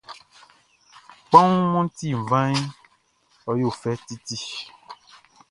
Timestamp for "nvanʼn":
2.21-2.59